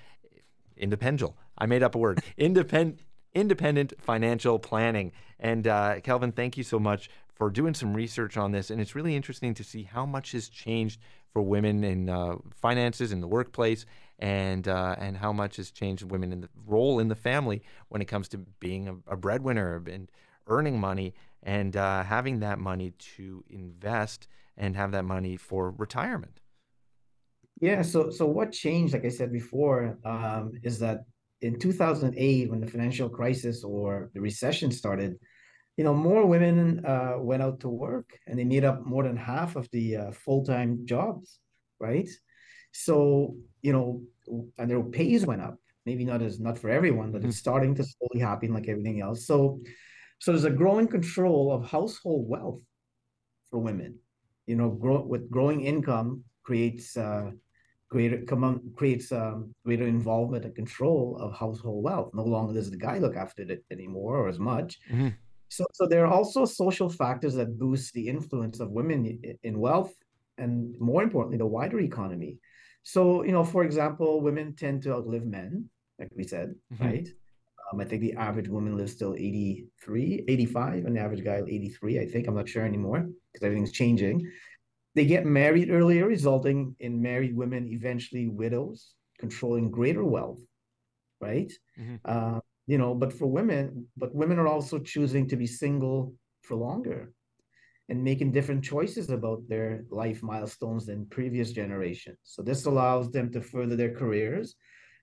[0.77, 1.33] independent.
[1.57, 2.23] I made up a word.
[2.37, 3.01] Independent,
[3.33, 5.11] independent financial planning.
[5.39, 8.69] And uh, Kelvin, thank you so much for doing some research on this.
[8.69, 10.99] And it's really interesting to see how much has changed
[11.33, 13.85] for women in uh, finances in the workplace
[14.19, 18.01] and uh, and how much has changed women in the role in the family when
[18.01, 20.11] it comes to being a, a breadwinner and
[20.47, 26.39] earning money and uh, having that money to invest and have that money for retirement.
[27.59, 27.81] Yeah.
[27.81, 31.05] So so what changed, like I said before, um, is that
[31.41, 35.17] in 2008 when the financial crisis or the recession started,
[35.77, 39.15] you know, more women uh, went out to work and they made up more than
[39.15, 41.39] half of the uh, full time jobs,
[41.79, 42.09] right?
[42.71, 44.01] So, you know,
[44.57, 45.57] and their pays went up.
[45.85, 47.29] Maybe not as not for everyone, but mm-hmm.
[47.29, 49.25] it's starting to slowly happen like everything else.
[49.25, 49.61] So,
[50.19, 52.61] so there's a growing control of household wealth
[53.49, 53.99] for women.
[54.47, 57.31] You know, grow, with growing income creates uh,
[57.89, 62.11] greater come creates um, greater involvement and control of household wealth.
[62.13, 64.79] No longer does the guy look after it anymore or as much.
[64.91, 65.09] Mm-hmm.
[65.49, 69.93] So, so there are also social factors that boost the influence of women in wealth
[70.37, 72.37] and more importantly, the wider economy.
[72.87, 75.69] So, you know, for example, women tend to outlive men,
[75.99, 76.85] like we said, mm-hmm.
[76.85, 77.07] right?
[77.73, 81.99] Um, I think the average woman lives till 83, 85, and the average guy 83,
[81.99, 82.27] I think.
[82.27, 84.31] I'm not sure anymore because everything's changing.
[84.95, 90.39] They get married earlier, resulting in married women eventually widows, controlling greater wealth,
[91.19, 91.51] right?
[91.77, 91.95] Mm-hmm.
[92.05, 96.55] Uh, you know but for women but women are also choosing to be single for
[96.55, 97.13] longer
[97.89, 102.17] and making different choices about their life milestones than previous generations.
[102.23, 104.55] So this allows them to further their careers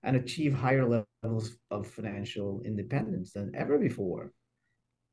[0.03, 4.33] and achieve higher levels of financial independence than ever before.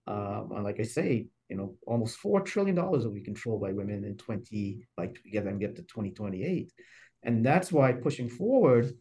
[0.08, 3.72] Um, and like i say you know almost four trillion dollars will be controlled by
[3.72, 6.72] women in 20 by get them get to 2028
[7.24, 8.92] and that's why pushing forward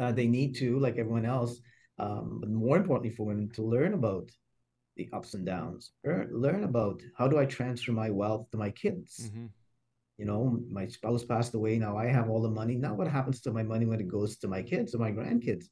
[0.00, 1.60] uh, they need to like everyone else
[1.98, 4.30] um, but more importantly for women to learn about
[4.96, 5.90] the ups and downs.
[6.04, 9.12] Learn, learn about how do i transfer my wealth to my kids?
[9.24, 9.46] Mm-hmm.
[10.18, 12.76] you know my spouse passed away now i have all the money.
[12.76, 15.66] Now what happens to my money when it goes to my kids or my grandkids?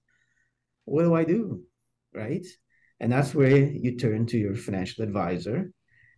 [0.84, 1.62] What do i do
[2.14, 2.46] right?
[3.00, 5.72] And that's where you turn to your financial advisor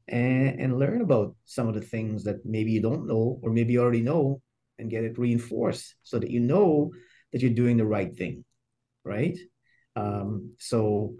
[0.09, 3.73] and, and learn about some of the things that maybe you don't know or maybe
[3.75, 4.43] you already know
[4.79, 6.91] and get it reinforced so that you know
[7.33, 8.45] that you're doing the right thing
[9.05, 9.39] right?
[9.97, 11.17] Um, so,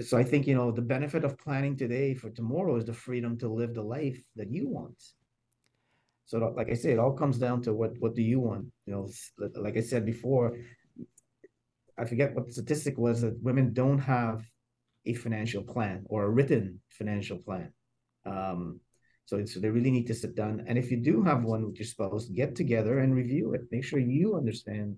[0.00, 3.38] so I think you know the benefit of planning today for tomorrow is the freedom
[3.38, 5.00] to live the life that you want.
[6.24, 8.66] So, like I said, it all comes down to what what do you want?
[8.86, 9.10] You know,
[9.56, 10.56] like I said before,
[11.98, 14.44] I forget what the statistic was that women don't have
[15.06, 17.72] a financial plan or a written financial plan.
[18.24, 18.80] Um,
[19.24, 20.64] so, so they really need to sit down.
[20.66, 23.62] And if you do have one with your spouse, get together and review it.
[23.70, 24.96] Make sure you understand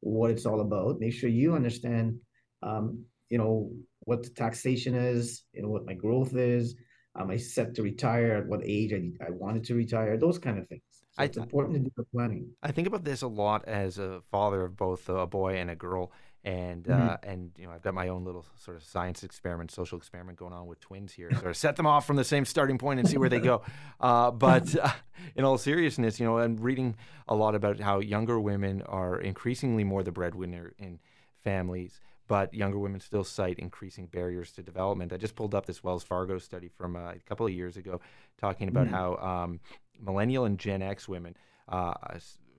[0.00, 1.00] what it's all about.
[1.00, 2.18] Make sure you understand,
[2.62, 6.74] um, you know, what the taxation is, you know, what my growth is.
[7.18, 8.36] Am I set to retire?
[8.36, 10.16] At what age I, I wanted to retire?
[10.16, 10.82] Those kind of things.
[11.12, 12.48] So it's important to do the planning.
[12.62, 15.74] I think about this a lot as a father of both a boy and a
[15.74, 16.12] girl
[16.44, 17.08] and mm-hmm.
[17.08, 20.38] uh, and you know I've got my own little sort of science experiment, social experiment
[20.38, 21.30] going on with twins here.
[21.32, 23.62] Sort of set them off from the same starting point and see where they go.
[24.00, 24.92] Uh, but uh,
[25.34, 26.94] in all seriousness, you know, I'm reading
[27.26, 31.00] a lot about how younger women are increasingly more the breadwinner in
[31.42, 32.00] families.
[32.28, 35.12] But younger women still cite increasing barriers to development.
[35.12, 38.00] I just pulled up this Wells Fargo study from uh, a couple of years ago,
[38.40, 38.94] talking about mm-hmm.
[38.94, 39.60] how um,
[39.98, 41.34] millennial and Gen X women
[41.68, 41.94] uh,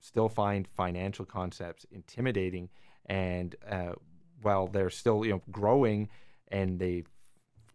[0.02, 2.70] still find financial concepts intimidating
[3.06, 3.94] and uh,
[4.42, 6.10] while they're still you know growing
[6.50, 7.04] and they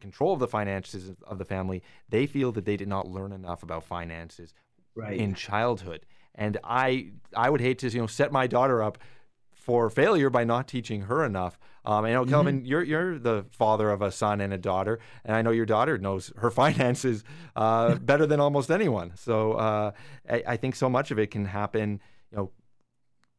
[0.01, 3.63] control of the finances of the family, they feel that they did not learn enough
[3.63, 4.53] about finances
[4.95, 5.17] right.
[5.17, 6.05] in childhood.
[6.35, 8.99] And I I would hate to you know set my daughter up
[9.65, 11.59] for failure by not teaching her enough.
[11.87, 12.31] Um, I know, mm-hmm.
[12.31, 15.65] Kelvin, you're you're the father of a son and a daughter, and I know your
[15.65, 17.25] daughter knows her finances
[17.57, 19.13] uh, better than almost anyone.
[19.17, 19.93] So uh,
[20.29, 22.01] I, I, think so much of it can happen,
[22.31, 22.51] you know,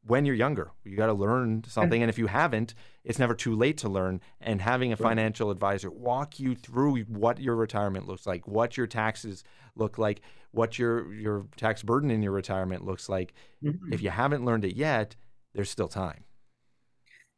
[0.07, 0.71] when you're younger.
[0.83, 2.01] You got to learn something.
[2.01, 4.21] And if you haven't, it's never too late to learn.
[4.41, 8.87] And having a financial advisor walk you through what your retirement looks like, what your
[8.87, 9.43] taxes
[9.75, 13.33] look like, what your, your tax burden in your retirement looks like.
[13.63, 13.93] Mm-hmm.
[13.93, 15.15] If you haven't learned it yet,
[15.55, 16.23] there's still time.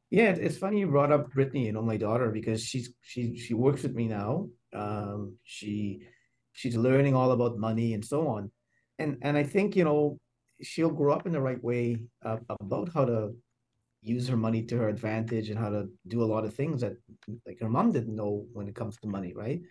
[0.10, 3.54] Yeah, it's funny you brought up Brittany, you know, my daughter, because she's she she
[3.54, 4.50] works with me now.
[4.74, 6.02] Um, she
[6.54, 8.52] she's learning all about money and so on,
[9.00, 10.20] and and I think you know
[10.62, 13.36] she'll grow up in the right way uh, about how to
[14.02, 16.94] use her money to her advantage and how to do a lot of things that
[17.46, 19.62] like her mom didn't know when it comes to money, right?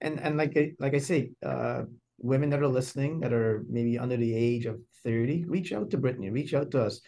[0.00, 1.84] And and like I, like I say, uh,
[2.18, 5.98] women that are listening that are maybe under the age of thirty, reach out to
[5.98, 7.00] Brittany, reach out to us,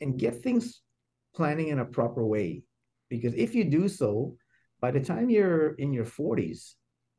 [0.00, 0.82] and get things
[1.34, 2.62] planning in a proper way.
[3.08, 4.36] Because if you do so,
[4.80, 6.76] by the time you're in your forties,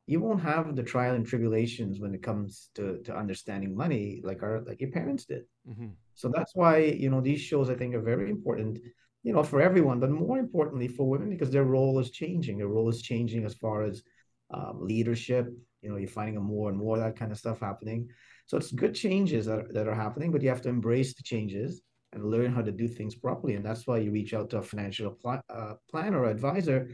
[0.08, 4.42] you won't have the trial and tribulations when it comes to to understanding money like
[4.42, 5.88] our like your parents did mm-hmm.
[6.14, 8.78] so that's why you know these shows i think are very important
[9.22, 12.74] you know for everyone but more importantly for women because their role is changing their
[12.76, 14.02] role is changing as far as
[14.50, 15.46] um, leadership
[15.82, 18.08] you know you're finding a more and more that kind of stuff happening
[18.46, 21.22] so it's good changes that, are, that are happening but you have to embrace the
[21.22, 24.58] changes and learn how to do things properly and that's why you reach out to
[24.58, 26.88] a financial pl- uh, planner or advisor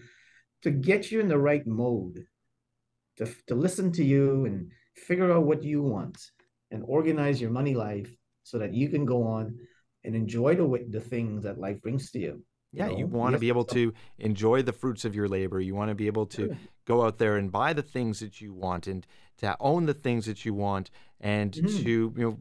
[0.63, 2.27] to get you in the right mode
[3.17, 6.19] to, to listen to you and figure out what you want
[6.71, 8.11] and organize your money life
[8.43, 9.59] so that you can go on
[10.05, 12.43] and enjoy the the things that life brings to you.
[12.73, 12.99] Yeah, you, know?
[12.99, 15.61] you want to be able to enjoy the fruits of your labor.
[15.61, 18.53] You want to be able to go out there and buy the things that you
[18.53, 19.07] want and
[19.39, 21.67] to own the things that you want and mm-hmm.
[21.67, 22.39] to you know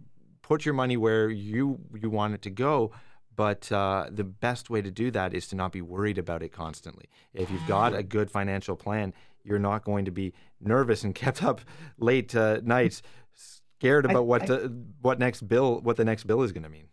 [0.54, 2.92] put your money where you you want it to go.
[3.36, 6.52] But uh, the best way to do that is to not be worried about it
[6.52, 7.06] constantly.
[7.34, 11.44] If you've got a good financial plan, you're not going to be nervous and kept
[11.44, 11.62] up
[11.98, 13.02] late uh, nights,
[13.34, 14.58] scared about I, what I,
[15.02, 16.90] what next bill what the next bill is going to mean.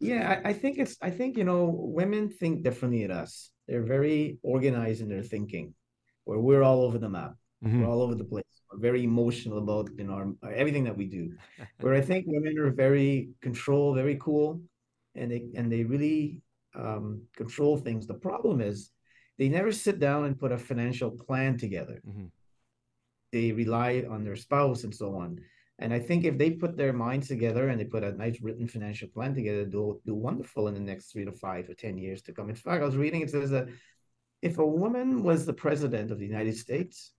[0.00, 1.62] Yeah, I, I, think it's I think you know
[2.00, 3.50] women think differently than us.
[3.68, 5.74] They're very organized in their thinking,
[6.24, 7.34] where we're all over the map.
[7.66, 7.82] Mm-hmm.
[7.82, 8.44] We're all over the place.
[8.72, 11.34] We're very emotional about you know everything that we do.
[11.80, 14.60] where I think women are very control, very cool,
[15.14, 16.42] and they and they really
[16.74, 18.06] um, control things.
[18.06, 18.90] The problem is
[19.38, 22.00] they never sit down and put a financial plan together.
[22.06, 22.26] Mm-hmm.
[23.32, 25.40] They rely on their spouse and so on.
[25.78, 28.66] And I think if they put their minds together and they put a nice written
[28.66, 32.22] financial plan together, they'll do wonderful in the next three to five or 10 years
[32.22, 32.48] to come.
[32.48, 33.68] In fact, I was reading it says that
[34.40, 37.12] if a woman was the president of the United States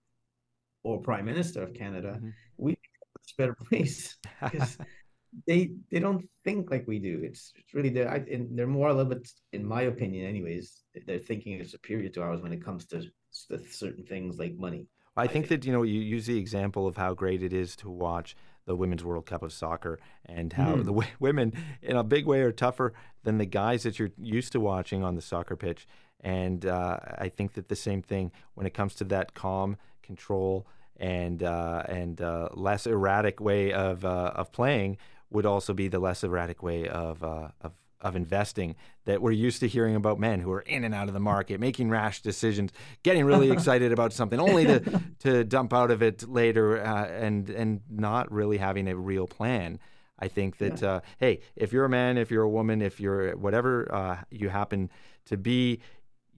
[0.87, 2.29] or prime minister of Canada, mm-hmm.
[2.57, 4.77] we'd a much better place because
[5.47, 7.21] they they don't think like we do.
[7.23, 10.83] It's, it's really they're I, they're more a little bit, in my opinion, anyways.
[11.05, 14.87] Their thinking is superior to ours when it comes to certain things like money.
[15.15, 17.89] I think that you know you use the example of how great it is to
[17.89, 20.79] watch the Women's World Cup of soccer and how mm.
[20.79, 24.51] the w- women, in a big way, are tougher than the guys that you're used
[24.51, 25.87] to watching on the soccer pitch.
[26.19, 30.67] And uh, I think that the same thing when it comes to that calm control
[30.99, 34.97] and uh, and uh, less erratic way of uh, of playing
[35.29, 39.59] would also be the less erratic way of uh, of of investing that we're used
[39.59, 42.71] to hearing about men who are in and out of the market, making rash decisions,
[43.03, 47.49] getting really excited about something, only to to dump out of it later, uh, and
[47.49, 49.79] and not really having a real plan.
[50.19, 50.89] I think that yeah.
[50.89, 54.49] uh, hey, if you're a man, if you're a woman, if you're whatever uh, you
[54.49, 54.89] happen
[55.25, 55.79] to be,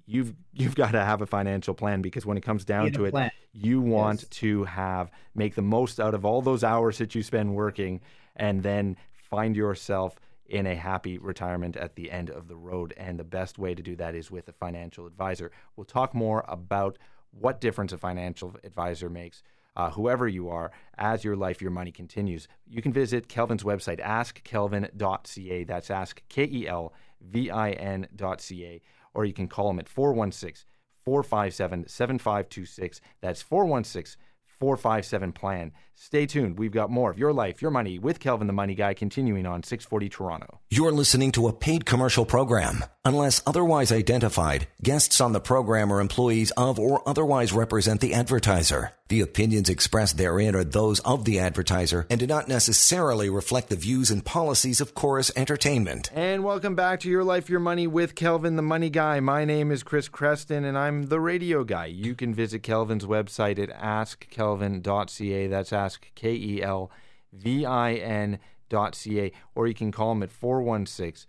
[0.10, 3.12] you've you've got to have a financial plan because when it comes down to it,
[3.12, 3.32] plan.
[3.54, 4.30] you want yes.
[4.30, 8.02] to have make the most out of all those hours that you spend working,
[8.36, 12.91] and then find yourself in a happy retirement at the end of the road.
[12.98, 15.52] And the best way to do that is with a financial advisor.
[15.76, 16.98] We'll talk more about
[17.32, 19.43] what difference a financial advisor makes.
[19.76, 22.48] Uh, whoever you are, as your life, your money continues.
[22.67, 25.63] You can visit Kelvin's website, askkelvin.ca.
[25.65, 26.91] That's ask, K E L
[27.22, 28.82] V I N.ca.
[29.13, 30.65] Or you can call them at 416
[31.04, 33.02] 457 7526.
[33.22, 35.72] That's 416 457 plan.
[36.01, 36.57] Stay tuned.
[36.57, 39.63] We've got more of your life, your money with Kelvin the Money Guy continuing on
[39.63, 40.59] 640 Toronto.
[40.69, 42.85] You're listening to a paid commercial program.
[43.03, 48.93] Unless otherwise identified, guests on the program are employees of or otherwise represent the advertiser.
[49.09, 53.75] The opinions expressed therein are those of the advertiser and do not necessarily reflect the
[53.75, 56.12] views and policies of Corus Entertainment.
[56.13, 59.19] And welcome back to Your Life, Your Money with Kelvin the Money Guy.
[59.19, 61.88] My name is Chris Creston and I'm the radio guy.
[61.88, 65.47] You can visit Kelvin's website at askkelvin.ca.
[65.47, 66.91] That's ask K E L
[67.32, 69.32] V I N.ca.
[69.56, 71.28] Or you can call them at 416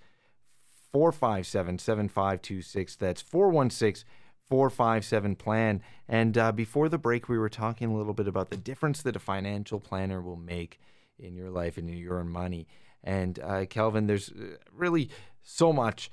[0.93, 2.97] 457 7526.
[2.97, 4.05] That's 416
[4.51, 5.81] 457 plan.
[6.09, 9.15] And uh, before the break, we were talking a little bit about the difference that
[9.15, 10.81] a financial planner will make
[11.19, 12.67] in your life and in your money.
[13.05, 15.09] And uh, Kelvin, there's uh, really
[15.43, 16.11] so much,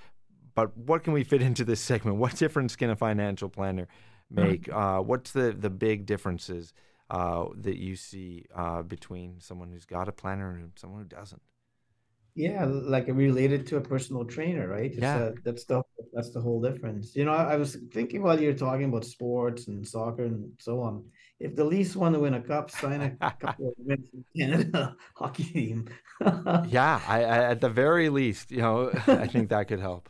[0.54, 2.18] but what can we fit into this segment?
[2.18, 3.88] What difference can a financial planner
[4.30, 4.64] make?
[4.66, 4.78] Mm-hmm.
[4.78, 6.74] Uh, what's the, the big differences
[7.10, 11.42] uh, that you see uh, between someone who's got a planner and someone who doesn't?
[12.36, 14.92] Yeah, like related to a personal trainer, right?
[14.92, 15.82] It's yeah, a, that's the
[16.14, 17.16] that's the whole difference.
[17.16, 20.80] You know, I, I was thinking while you're talking about sports and soccer and so
[20.82, 21.04] on.
[21.40, 24.96] If the Leafs want to win a cup, sign a couple of wins in Canada
[25.16, 25.88] hockey team.
[26.68, 30.08] yeah, I, I, at the very least, you know, I think that could help.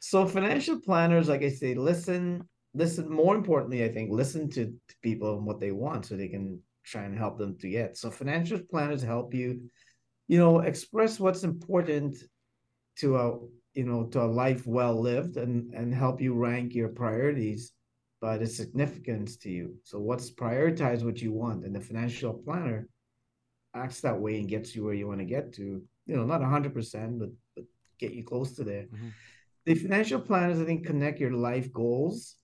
[0.00, 3.10] so financial planners, like I say, listen, listen.
[3.10, 6.60] More importantly, I think listen to, to people and what they want, so they can
[6.84, 7.96] try and help them to get.
[7.96, 9.70] So financial planners help you
[10.26, 12.16] you know, express what's important
[12.98, 13.38] to a
[13.74, 17.72] you know to a life well lived and and help you rank your priorities
[18.20, 19.74] by the significance to you.
[19.82, 22.88] So what's prioritize what you want, and the financial planner
[23.74, 25.82] acts that way and gets you where you want to get to.
[26.06, 27.64] You know, not hundred percent, but but
[27.98, 28.84] get you close to there.
[28.84, 29.08] Mm-hmm.
[29.66, 32.36] The financial planners, I think, connect your life goals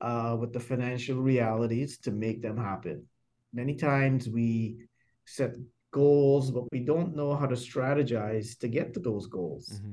[0.00, 3.06] uh, with the financial realities to make them happen.
[3.52, 4.88] Many times we
[5.26, 5.54] set
[5.90, 9.68] goals, but we don't know how to strategize to get to those goals.
[9.74, 9.92] Mm-hmm.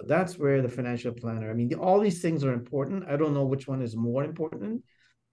[0.00, 3.04] So that's where the financial planner, I mean, all these things are important.
[3.08, 4.82] I don't know which one is more important,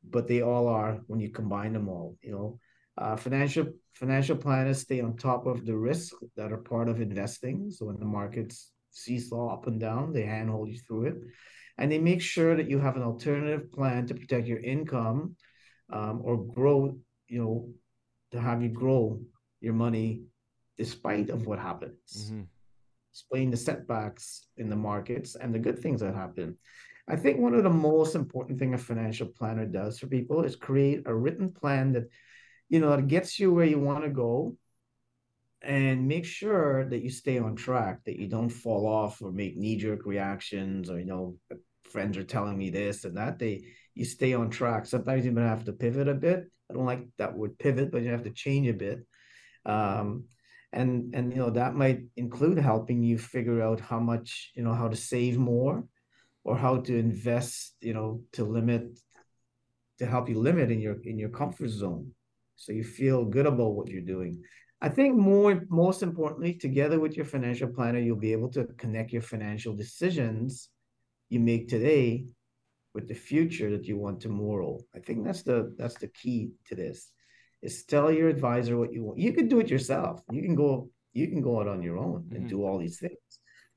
[0.03, 2.17] but they all are when you combine them all.
[2.21, 2.59] You know,
[2.97, 7.71] uh, financial financial planners stay on top of the risks that are part of investing.
[7.71, 11.15] So when the markets seesaw up and down, they handhold you through it,
[11.77, 15.35] and they make sure that you have an alternative plan to protect your income
[15.91, 16.97] um, or grow.
[17.27, 17.69] You know,
[18.31, 19.19] to have you grow
[19.59, 20.23] your money
[20.77, 22.31] despite of what happens.
[22.31, 22.41] Mm-hmm.
[23.11, 26.57] Explain the setbacks in the markets and the good things that happen.
[27.09, 30.55] I think one of the most important thing a financial planner does for people is
[30.55, 32.09] create a written plan that,
[32.69, 34.55] you know, that gets you where you want to go
[35.61, 39.57] and make sure that you stay on track, that you don't fall off or make
[39.57, 41.37] knee-jerk reactions or, you know,
[41.89, 43.39] friends are telling me this and that.
[43.39, 43.65] They
[43.95, 44.85] you stay on track.
[44.85, 46.45] Sometimes you might have to pivot a bit.
[46.69, 49.05] I don't like that word pivot, but you have to change a bit.
[49.65, 50.25] Um,
[50.73, 54.73] and and you know that might include helping you figure out how much you know
[54.73, 55.85] how to save more
[56.43, 58.99] or how to invest you know to limit
[59.99, 62.11] to help you limit in your in your comfort zone
[62.55, 64.41] so you feel good about what you're doing
[64.81, 69.13] i think more most importantly together with your financial planner you'll be able to connect
[69.13, 70.69] your financial decisions
[71.29, 72.25] you make today
[72.93, 76.75] with the future that you want tomorrow i think that's the that's the key to
[76.75, 77.11] this
[77.61, 79.19] is tell your advisor what you want.
[79.19, 80.21] You can do it yourself.
[80.31, 82.47] You can go you can go out on your own and mm-hmm.
[82.47, 83.17] do all these things.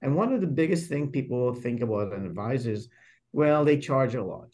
[0.02, 2.88] And one of the biggest thing people think about an advisor is,
[3.32, 4.50] well, they charge a lot.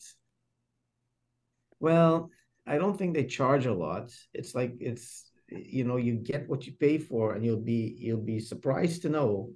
[1.80, 2.30] Well,
[2.66, 4.12] I don't think they charge a lot.
[4.32, 8.28] It's like it's you know you get what you pay for, and you'll be you'll
[8.34, 9.50] be surprised to know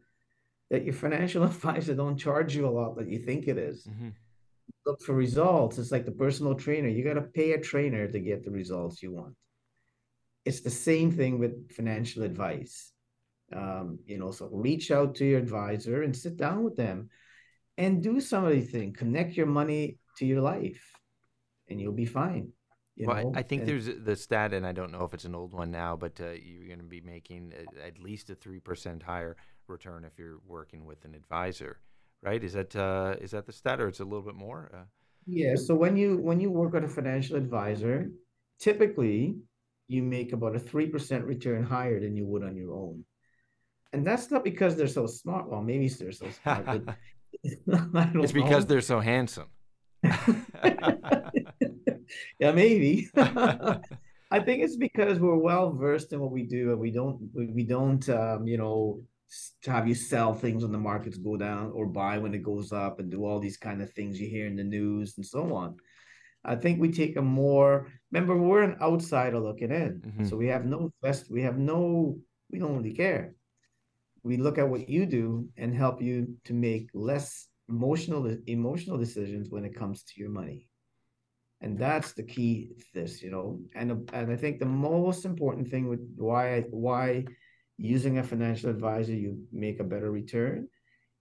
[0.70, 3.86] that your financial advisor don't charge you a lot that you think it is.
[3.86, 4.10] Mm-hmm.
[4.86, 5.78] Look for results.
[5.78, 6.88] It's like the personal trainer.
[6.88, 9.34] You got to pay a trainer to get the results you want
[10.44, 12.92] it's the same thing with financial advice.
[13.54, 17.10] Um, you know, so reach out to your advisor and sit down with them
[17.76, 18.96] and do some of these things.
[18.96, 20.82] Connect your money to your life,
[21.68, 22.52] and you'll be fine.
[22.96, 23.32] You well, know?
[23.34, 25.70] I think and, there's the stat, and I don't know if it's an old one
[25.70, 27.52] now, but uh, you're going to be making
[27.84, 29.36] at least a three percent higher
[29.70, 31.78] return if you're working with an advisor,
[32.22, 32.42] right?
[32.42, 34.70] Is that uh, is that the stat, or it's a little bit more?
[34.74, 34.84] Uh,
[35.26, 35.54] yeah.
[35.56, 38.10] So when you when you work with a financial advisor,
[38.58, 39.36] typically
[39.88, 43.04] you make about a 3% return higher than you would on your own.
[43.92, 45.50] And that's not because they're so smart.
[45.50, 46.82] Well, maybe they're so smart, but
[47.42, 48.68] it's because know.
[48.68, 49.48] they're so handsome.
[52.38, 53.08] yeah, maybe.
[54.32, 57.64] I think it's because we're well versed in what we do, and we don't we
[57.64, 59.02] don't um, you know
[59.66, 62.98] have you sell things when the markets go down or buy when it goes up
[62.98, 65.76] and do all these kind of things you hear in the news and so on.
[66.44, 70.02] I think we take a more remember we're an outsider looking in.
[70.04, 70.24] Mm-hmm.
[70.24, 72.18] So we have no best we have no
[72.50, 73.34] we don't really care.
[74.22, 79.50] We look at what you do and help you to make less emotional emotional decisions
[79.50, 80.68] when it comes to your money.
[81.60, 83.60] And that's the key to this, you know.
[83.74, 87.26] And and I think the most important thing with why why
[87.80, 90.68] using a financial advisor you make a better return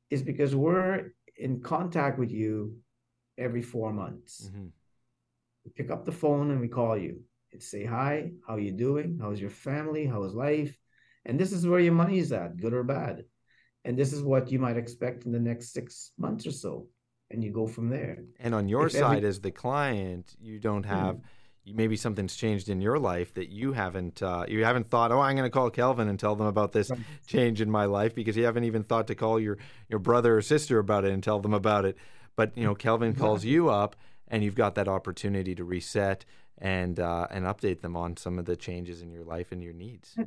[0.10, 2.76] is because we're in contact with you
[3.38, 4.50] every four months.
[4.50, 4.68] Mm-hmm
[5.66, 7.20] we pick up the phone and we call you
[7.52, 10.78] and say hi how are you doing how's your family how's life
[11.26, 13.24] and this is where your money is at good or bad
[13.86, 16.88] and this is what you might expect in the next six months or so
[17.32, 19.30] and you go from there and on your if side every...
[19.30, 20.92] as the client you don't hmm.
[20.92, 21.26] have mm-hmm.
[21.74, 25.36] Maybe something's changed in your life that you haven't uh, you haven't thought oh i'm
[25.36, 26.92] going to call kelvin and tell them about this
[27.28, 29.58] change in my life because you haven't even thought to call your
[29.88, 31.98] your brother or sister about it and tell them about it.
[32.36, 33.96] But you know kelvin calls you up
[34.28, 36.26] and you've got that opportunity to reset
[36.58, 39.74] and uh, and update them on some of the changes in your life and your
[39.74, 40.18] needs.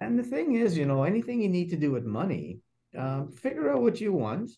[0.00, 2.58] And the thing is, you know, anything you need to do with money,
[2.98, 4.50] uh, figure out what you want,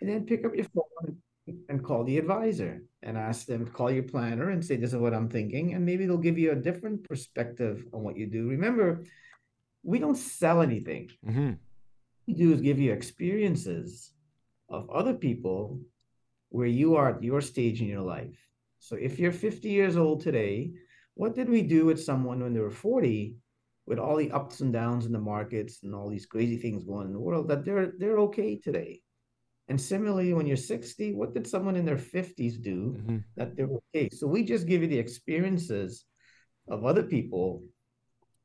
[0.00, 1.18] and then pick up your phone
[1.68, 5.14] and call the advisor and ask them call your planner and say this is what
[5.14, 9.04] i'm thinking and maybe they'll give you a different perspective on what you do remember
[9.82, 11.48] we don't sell anything mm-hmm.
[11.48, 11.58] what
[12.26, 14.12] we do is give you experiences
[14.68, 15.80] of other people
[16.54, 18.38] where you are at your stage in your life.
[18.78, 20.70] So if you're 50 years old today,
[21.14, 23.36] what did we do with someone when they were 40
[23.86, 27.06] with all the ups and downs in the markets and all these crazy things going
[27.06, 29.00] in the world that they're they're okay today?
[29.68, 33.18] And similarly, when you're 60, what did someone in their 50s do mm-hmm.
[33.36, 34.10] that they're okay?
[34.10, 36.04] So we just give you the experiences
[36.68, 37.62] of other people.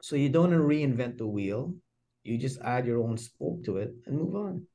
[0.02, 1.74] So you don't reinvent the wheel.
[2.24, 4.66] You just add your own spoke to it and move on.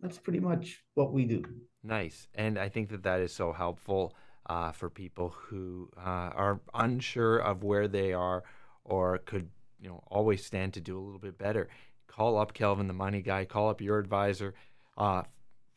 [0.00, 1.44] That's pretty much what we do.
[1.82, 2.28] Nice.
[2.34, 4.14] And I think that that is so helpful
[4.46, 8.42] uh, for people who uh, are unsure of where they are
[8.84, 11.68] or could, you know, always stand to do a little bit better.
[12.06, 13.44] Call up Kelvin, the money guy.
[13.44, 14.54] Call up your advisor.
[14.96, 15.22] Uh,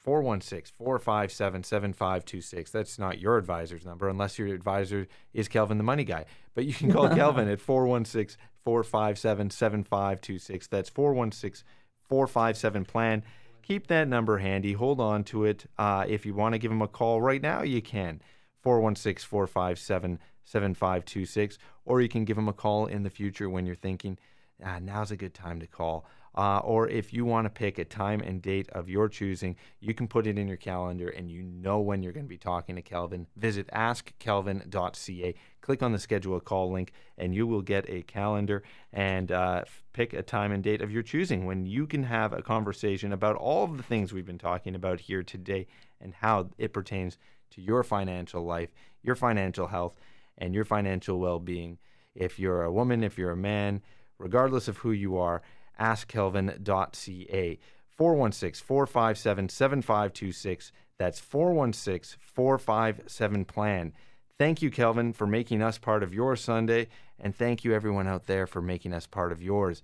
[0.03, 2.71] 416 457 7526.
[2.71, 6.25] That's not your advisor's number unless your advisor is Kelvin the Money Guy.
[6.53, 10.67] But you can call Kelvin at 416 457 7526.
[10.67, 11.65] That's 416
[12.09, 13.23] 457 plan.
[13.61, 14.73] Keep that number handy.
[14.73, 15.65] Hold on to it.
[15.77, 18.21] Uh, if you want to give him a call right now, you can.
[18.61, 21.57] 416 457 7526.
[21.85, 24.17] Or you can give him a call in the future when you're thinking,
[24.63, 26.05] ah, now's a good time to call.
[26.35, 29.93] Uh, or if you want to pick a time and date of your choosing, you
[29.93, 32.75] can put it in your calendar and you know when you're going to be talking
[32.75, 33.27] to Kelvin.
[33.35, 35.35] Visit askkelvin.ca.
[35.61, 39.63] Click on the schedule a call link and you will get a calendar and uh,
[39.93, 43.35] pick a time and date of your choosing when you can have a conversation about
[43.35, 45.67] all of the things we've been talking about here today
[46.01, 47.17] and how it pertains
[47.51, 48.69] to your financial life,
[49.03, 49.93] your financial health,
[50.37, 51.77] and your financial well being.
[52.15, 53.81] If you're a woman, if you're a man,
[54.17, 55.41] regardless of who you are,
[55.79, 57.59] askkelvin.ca.
[57.97, 60.71] 416 457 7526.
[60.97, 63.93] That's 416 457 plan.
[64.39, 66.87] Thank you, Kelvin, for making us part of your Sunday,
[67.19, 69.83] and thank you, everyone out there, for making us part of yours.